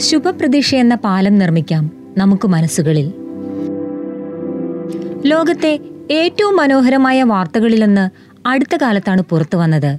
ശുഭപ്രതീക്ഷ 0.00 0.74
എന്ന 0.74 0.94
പാലം 0.94 1.38
നിർമ്മിക്കാം 1.38 1.90
നമുക്ക് 2.18 2.48
മനസ്സുകളിൽ. 2.48 3.12
ലോകത്തെ 5.26 5.78
ഏറ്റവും 6.10 6.56
മനോഹരമായ 6.56 7.22
വാർത്തകളിലൊന്ന് 7.22 8.10
അടുത്ത 8.48 8.76
കാലത്താണ് 8.76 9.22
പുറത്തു 9.22 9.56
വന്നത്. 9.56 9.98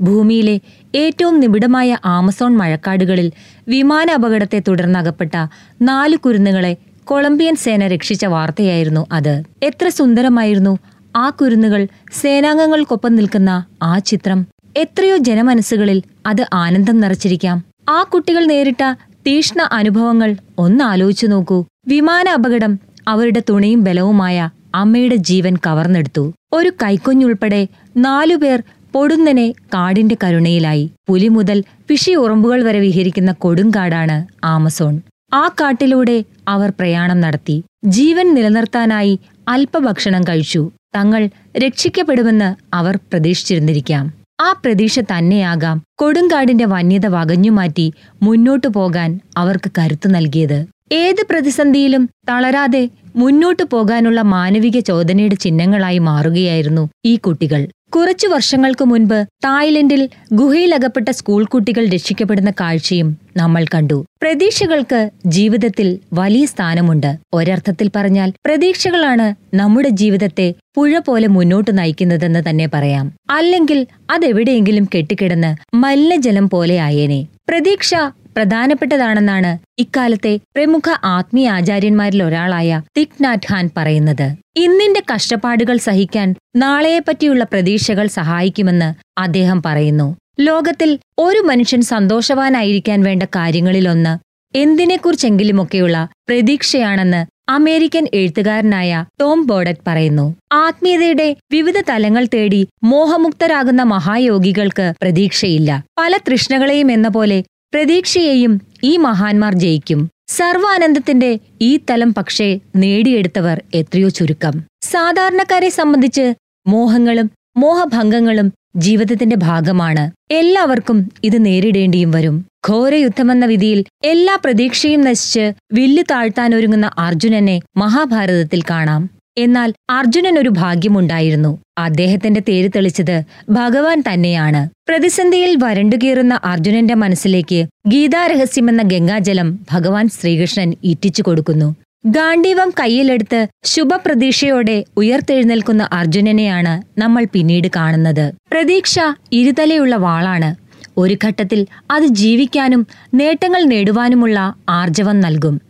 ഭൂമിയിലെ 0.00 0.60
ഏറ്റവും 0.94 1.40
നിബിഡമായ 1.40 1.98
ആമസോൺ 2.04 2.56
മഴക്കാടുകളിൽ 2.56 3.32
വിമാന 3.68 4.10
അപകടത്തെ 4.10 4.62
തുടർന്ന് 4.68 4.98
അകപ്പെട്ട 4.98 5.46
നാല് 5.82 6.16
കുരുന്നുകളെ 6.16 6.76
കൊളംബിയൻ 7.04 7.56
സേന 7.56 7.86
രക്ഷിച്ച 7.86 8.24
വാർത്തയായിരുന്നു 8.26 9.06
അത്. 9.12 9.42
എത്ര 9.62 9.88
സുന്ദരമായിരുന്നു 9.88 10.78
ആ 11.16 11.30
കുരുന്നുകൾ 11.30 11.86
സേനാംഗങ്ങൾക്കൊപ്പം 12.12 13.14
നിൽക്കുന്ന 13.14 13.64
ആ 13.82 13.98
ചിത്രം. 13.98 14.46
എത്രയോ 14.76 15.16
ജനമനസ്സുകളിൽ 15.16 16.02
അത് 16.26 16.46
ആനന്ദം 16.52 17.00
നിറച്ചിരിക്കാം. 17.00 17.64
ആ 17.88 18.02
കുട്ടികൾ 18.02 18.44
നേരിട്ട 18.44 18.94
തീഷ്ണ 19.28 19.62
അനുഭവങ്ങൾ 19.62 20.36
ഒന്നാലോചിച്ചു 20.58 21.26
നോക്കൂ. 21.26 21.64
വിമാന 21.86 22.28
അപകടം 22.28 22.80
അവരുടെ 23.08 23.42
തുണയും 23.50 23.84
ബലവുമായ 23.84 24.50
അമ്മയുടെ 24.74 25.16
ജീവൻ 25.16 25.56
കവർന്നെടുത്തു. 25.56 26.32
ഒരു 26.52 26.68
കൈക്കുഞ്ഞുൾപ്പെടെ 26.68 27.68
നാലുപേർ 27.96 28.62
പൊടുന്നനെ 28.94 29.50
കാടിന്റെ 29.50 30.16
കരുണയിലായി. 30.24 30.90
പുലി 31.08 31.28
മുതൽ 31.28 31.64
പിഷി 31.88 32.12
ഉറമ്പുകൾ 32.12 32.62
വരെ 32.62 32.78
വിഹരിക്കുന്ന 32.78 33.32
കൊടുങ്കാടാണ് 33.32 34.26
ആമസോൺ. 34.44 35.00
ആ 35.32 35.48
കാട്ടിലൂടെ 35.48 36.24
അവർ 36.48 36.72
പ്രയാണം 36.80 37.20
നടത്തി. 37.20 37.64
ജീവൻ 37.84 38.34
നിലനിർത്താനായി 38.34 39.20
അല്പഭക്ഷണം 39.48 40.24
കഴിച്ചു. 40.24 40.70
തങ്ങൾ 40.96 41.28
രക്ഷിക്കപ്പെടുമെന്ന് 41.58 42.76
അവർ 42.76 42.96
പ്രതീക്ഷിച്ചിരുന്നിരിക്കാം. 42.96 44.17
ആ 44.40 44.52
പ്രതീക്ഷ 44.52 44.98
തന്നെയാകാം. 45.00 45.82
കൊടുങ്കാടിന്റെ 45.98 46.64
വന്യത 46.64 47.06
വകഞ്ഞുമാറ്റി 47.06 47.86
മുന്നോട്ടു 48.22 48.68
പോകാൻ 48.68 49.20
അവർക്ക് 49.36 49.70
കരുത്തു 49.78 50.08
നൽകിയത്. 50.08 50.58
ഏത് 50.92 51.22
പ്രതിസന്ധിയിലും 51.30 52.08
തളരാതെ 52.28 52.82
മുന്നോട്ടു 53.16 53.62
പോകാനുള്ള 53.62 54.22
മാനവിക 54.22 54.78
ചോദനയുടെ 54.80 55.34
ചിഹ്നങ്ങളായി 55.34 55.98
മാറുകയായിരുന്നു 55.98 56.88
ഈ 57.04 57.16
കുട്ടികൾ. 57.16 57.62
കുറച്ചു 57.94 58.26
വർഷങ്ങൾക്ക് 58.26 58.84
മുൻപ് 58.84 59.26
തായ്ലൻഡിൽ 59.44 60.10
ഗുഹയിലകപ്പെട്ട 60.32 61.10
സ്കൂൾ 61.10 61.44
കുട്ടികൾ 61.44 61.88
രക്ഷിക്കപ്പെടുന്ന 61.88 62.50
കാഴ്ചയും 62.50 63.18
നമ്മൾ 63.36 63.64
കണ്ടു. 63.74 64.06
പ്രതീക്ഷകൾക്ക് 64.22 65.10
ജീവിതത്തിൽ 65.26 65.98
വലിയ 66.12 66.44
സ്ഥാനമുണ്ട്. 66.44 67.16
ഒരർത്ഥത്തിൽ 67.34 67.90
പറഞ്ഞാൽ 67.96 68.32
പ്രതീക്ഷകളാണ് 68.46 69.56
നമ്മുടെ 69.56 69.88
ജീവിതത്തെ 69.88 70.54
പുഴ 70.76 70.98
പോലെ 70.98 71.28
മുന്നോട്ട് 71.28 71.78
നയിക്കുന്നതെന്ന് 71.78 72.50
തന്നെ 72.50 72.68
പറയാം. 72.74 73.12
അല്ലെങ്കിൽ 73.30 73.86
അതെവിടെയെങ്കിലും 74.10 74.88
കെട്ടിക്കിടന്ന് 74.94 75.76
മലിനജലം 75.76 76.48
പോലെ 76.48 76.78
ആയേനെ. 76.78 77.26
പ്രതീക്ഷ 77.48 77.94
പ്രധാനപ്പെട്ടതാണെന്നാണ് 78.36 79.58
ഇക്കാലത്തെ 79.78 80.40
പ്രമുഖ 80.56 80.96
ആത്മീയ 81.04 81.48
ആചാര്യന്മാരിൽ 81.48 82.22
ഒരാളായ 82.22 82.82
തിക്നാഥ് 82.96 83.52
ഖാൻ 83.52 83.70
പറയുന്നത്. 83.76 84.26
ഇന്നിന്റെ 84.56 85.02
കഷ്ടപ്പാടുകൾ 85.14 85.76
സഹിക്കാൻ 85.76 86.34
നാളെയെപ്പറ്റിയുള്ള 86.56 87.44
പ്രതീക്ഷകൾ 87.44 88.06
സഹായിക്കുമെന്ന് 88.06 89.20
അദ്ദേഹം 89.20 89.62
പറയുന്നു. 89.66 90.16
ലോകത്തിൽ 90.40 90.98
ഒരു 91.18 91.38
മനുഷ്യൻ 91.38 91.80
സന്തോഷവാനായിരിക്കാൻ 91.82 93.02
വേണ്ട 93.02 93.22
കാര്യങ്ങളിലൊന്ന് 93.22 94.12
എന്തിനെക്കുറിച്ചെങ്കിലുമൊക്കെയുള്ള 94.54 96.08
പ്രതീക്ഷയാണെന്ന് 96.28 97.26
അമേരിക്കൻ 97.48 98.08
എഴുത്തുകാരനായ 98.14 99.04
ടോം 99.20 99.46
ബോർഡറ്റ് 99.46 99.78
പറയുന്നു. 99.86 100.36
ആത്മീയതയുടെ 100.52 101.36
വിവിധ 101.52 101.74
തലങ്ങൾ 101.88 102.26
തേടി 102.34 102.68
മോഹമുക്തരാകുന്ന 102.82 103.82
മഹായോഗികൾക്ക് 103.82 104.92
പ്രതീക്ഷയില്ല. 105.02 105.84
പല 105.98 106.16
തൃഷ്ണകളെയും 106.16 106.92
എന്ന 106.92 107.08
പോലെ 107.08 107.44
പ്രതീക്ഷയെയും 107.74 108.60
ഈ 108.84 108.96
മഹാന്മാർ 108.96 109.54
ജയിക്കും. 109.54 110.10
സർവാനന്ദത്തിന്റെ 110.28 111.38
ഈ 111.60 111.76
തലം 111.76 112.14
പക്ഷേ 112.14 112.58
നേടിയെടുത്തവർ 112.76 113.62
എത്രയോ 113.74 114.08
ചുരുക്കം. 114.08 114.64
സാധാരണക്കാരെ 114.82 115.68
സംബന്ധിച്ച് 115.68 116.34
മോഹങ്ങളും 116.66 117.30
മോഹഭംഗങ്ങളും 117.56 118.52
ജീവിതത്തിന്റെ 118.78 119.36
ഭാഗമാണ്. 119.36 120.10
എല്ലാവർക്കും 120.32 121.12
ഇത് 121.24 121.44
നേരിടേണ്ടിയും 121.44 122.10
വരും. 122.10 122.46
ഘോരയുദ്ധമെന്ന 122.68 123.46
വിധിയിൽ 123.46 123.84
എല്ലാ 124.04 124.38
പ്രതീക്ഷയും 124.44 125.00
നശിച്ച് 125.00 125.52
വില്ലു 125.72 126.02
താഴ്ത്താനൊരുങ്ങുന്ന 126.02 126.90
അർജുനനെ 126.98 127.60
മഹാഭാരതത്തിൽ 127.76 128.62
കാണാം. 128.70 129.10
എന്നാൽ 129.38 129.72
അർജുനൻ 129.90 130.38
ഒരു 130.38 130.48
ഭാഗ്യമുണ്ടായിരുന്നു. 130.48 131.58
അദ്ദേഹത്തിന്റെ 131.78 132.40
തേര് 132.48 132.70
തെളിച്ചത് 132.76 133.22
ഭഗവാൻ 133.50 134.02
തന്നെയാണ്. 134.12 134.68
പ്രതിസന്ധിയിൽ 134.88 135.56
വരണ്ടുകീറുന്ന 135.64 136.40
അർജുനന്റെ 136.44 136.94
മനസ്സിലേക്ക് 136.94 137.66
ഗീതാരഹസ്യമെന്ന 137.86 138.82
ഗംഗാജലം 138.82 139.58
ഭഗവാൻ 139.72 140.08
ശ്രീകൃഷ്ണൻ 140.08 140.74
ഇറ്റിച്ചു 140.84 141.22
കൊടുക്കുന്നു. 141.22 141.74
ഗാന്ഡീവം 142.06 142.72
കയ്യിലെടുത്ത് 142.80 143.46
ശുഭപ്രതീക്ഷയോടെ 143.64 144.84
ഉയർത്തെഴുന്നേൽക്കുന്ന 144.96 145.88
അർജുനനെയാണ് 145.92 147.00
നമ്മൾ 147.00 147.26
പിന്നീട് 147.32 147.68
കാണുന്നത്. 147.76 148.34
പ്രതീക്ഷ 148.52 148.98
ഇരുതലയുള്ള 149.32 149.96
വാളാണ്. 149.96 150.50
ഒരു 150.98 151.16
ഘട്ടത്തിൽ 151.24 151.66
അത് 151.90 152.02
ജീവിക്കാനും 152.02 152.86
നേട്ടങ്ങൾ 153.14 153.64
നേടുവാനുമുള്ള 153.64 154.54
ആർജവം 154.68 155.20
നൽകും. 155.20 155.60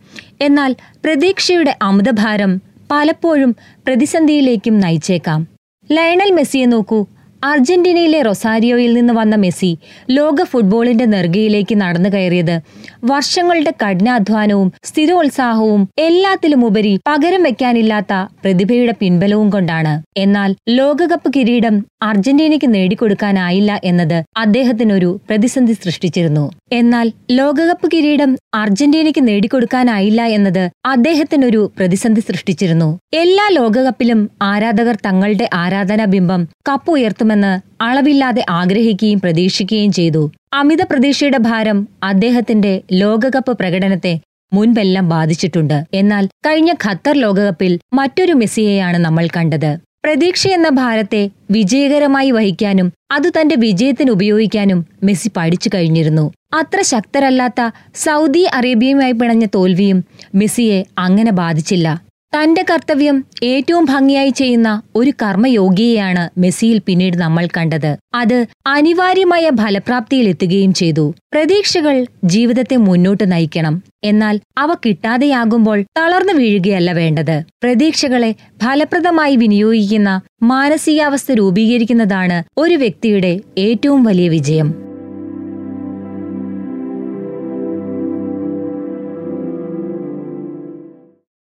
എന്നാൽ 0.41 0.75
പ്രതീക്ഷയുടെ 1.05 1.77
അമിതഭാരം 1.81 2.61
പലപ്പോഴും 2.91 3.55
പ്രതിസന്ധിയിലേക്കും 3.87 4.79
നയിച്ചേക്കാം. 4.79 5.47
ലയണൽ 5.91 6.31
മെസ്സിയെ 6.31 6.65
നോക്കൂ. 6.65 7.05
അർജന്റീനയിലെ 7.43 8.21
റൊസാരിയോയിൽ 8.21 8.93
നിന്ന് 8.93 9.13
വന്ന 9.13 9.35
മെസ്സി 9.35 9.77
ലോക 10.09 10.43
ഫുട്ബോളിന്റെ 10.43 11.05
നെറുകയിലേക്ക് 11.05 11.75
നടന്നു 11.81 12.09
കയറിയത്. 12.09 12.61
വർഷങ്ങളുടെ 13.03 13.73
കഠിനാധ്വാനവും 13.83 14.71
സ്ഥിരോത്സാഹവും 14.83 15.89
എല്ലാത്തിലുമുപരി 15.99 16.99
പകരം 17.07 17.43
വെക്കാനില്ലാത്ത 17.43 18.13
പ്രതിഭയുടെ 18.43 18.93
പിൻബലവും 19.01 19.49
കൊണ്ടാണ്. 19.49 20.03
എന്നാൽ 20.17 20.55
ലോകകപ്പ് 20.69 21.31
കിരീടം 21.35 21.85
അർജന്റീനയ്ക്ക് 22.03 22.75
നേടിക്കൊടുക്കാനായില്ല 22.75 23.79
എന്നത് 23.83 24.23
അദ്ദേഹത്തിനൊരു 24.37 25.21
പ്രതിസന്ധി 25.29 25.73
സൃഷ്ടിച്ചിരുന്നു. 25.73 26.51
എന്നാൽ 26.71 27.11
ലോകകപ്പ് 27.31 27.87
കിരീടം 27.93 28.37
അർജന്റീനയ്ക്ക് 28.53 29.27
നേടിക്കൊടുക്കാനായില്ല 29.27 30.21
എന്നത് 30.25 30.69
അദ്ദേഹത്തിനൊരു 30.85 31.71
പ്രതിസന്ധി 31.79 32.21
സൃഷ്ടിച്ചിരുന്നു. 32.21 32.99
എല്ലാ 33.13 33.47
ലോകകപ്പിലും 33.51 34.29
ആരാധകർ 34.41 34.97
തങ്ങളുടെ 35.05 35.49
ആരാധനാ 35.53 36.05
ബിംബം 36.05 36.47
കപ്പ് 36.69 36.91
ഉയർത്തുമെന്ന് 37.29 37.83
അളവില്ലാതെ 37.83 38.41
ആഗ്രഹിക്കുകയും 38.49 39.19
പ്രതീക്ഷിക്കുകയും 39.19 39.91
ചെയ്തു. 39.91 40.21
അമിത 40.53 40.81
പ്രതീക്ഷയുടെ 40.83 41.39
ഭാരം 41.49 41.79
അദ്ദേഹത്തിന്റെ 42.03 42.73
ലോകകപ്പ് 42.91 43.53
പ്രകടനത്തെ 43.57 44.13
മുൻപെല്ലാം 44.51 45.05
ബാധിച്ചിട്ടുണ്ട്. 45.09 45.77
എന്നാൽ 45.93 46.23
കഴിഞ്ഞ 46.45 46.71
ഖത്തർ 46.85 47.15
ലോകകപ്പിൽ 47.15 47.73
മറ്റൊരു 47.93 48.33
മെസ്സിയെയാണ് 48.33 48.97
നമ്മൾ 48.97 49.27
കണ്ടത്. 49.37 49.71
പ്രതീക്ഷയെന്ന 50.05 50.69
ഭാരത്തെ 50.69 51.21
വിജയകരമായി 51.51 52.31
വഹിക്കാനും 52.31 52.87
അത് 53.11 53.27
തന്റെ 53.37 53.55
വിജയത്തിന് 53.55 54.11
ഉപയോഗിക്കാനും 54.11 54.79
മെസ്സി 55.03 55.29
പഠിച്ചു 55.37 55.69
കഴിഞ്ഞിരുന്നു. 55.75 56.25
അത്ര 56.53 56.81
ശക്തരല്ലാത്ത 56.93 57.61
സൗദി 57.95 58.43
അറേബ്യയുമായി 58.53 59.11
പിണഞ്ഞ 59.11 59.45
തോൽവിയും 59.55 59.99
മെസ്സിയെ 60.35 60.79
അങ്ങനെ 60.97 61.31
ബാധിച്ചില്ല. 61.41 61.87
തന്റെ 62.35 62.65
കർത്തവ്യം 62.71 63.25
ഏറ്റവും 63.43 63.85
ഭംഗിയായി 63.85 64.29
ചെയ്യുന്ന 64.29 64.81
ഒരു 64.95 65.11
കർമ്മയോഗിയെയാണ് 65.11 66.39
മെസ്സിയിൽ 66.39 66.81
പിന്നീട് 66.85 67.17
നമ്മൾ 67.17 67.47
കണ്ടത്. 67.57 67.95
അത് 68.13 68.45
അനിവാര്യമായ 68.65 69.51
ഫലപ്രാപ്തിയിലെത്തുകയും 69.61 70.73
ചെയ്തു. 70.73 71.15
പ്രതീക്ഷകൾ 71.33 72.05
ജീവിതത്തെ 72.23 72.75
മുന്നോട്ട് 72.75 73.31
നയിക്കണം. 73.31 73.83
എന്നാൽ 74.03 74.39
അവ 74.57 74.73
കിട്ടാതെയാകുമ്പോൾ 74.73 75.85
തളർന്നു 75.97 76.33
വീഴുകയല്ല 76.33 76.91
വേണ്ടത്. 76.91 77.43
പ്രതീക്ഷകളെ 77.63 78.35
ഫലപ്രദമായി 78.63 79.35
വിനിയോഗിക്കുന്ന 79.35 80.21
മാനസികാവസ്ഥ 80.43 81.31
രൂപീകരിക്കുന്നതാണ് 81.31 82.43
ഒരു 82.57 82.75
വ്യക്തിയുടെ 82.75 83.39
ഏറ്റവും 83.57 84.03
വലിയ 84.03 84.29
വിജയം. 84.29 84.88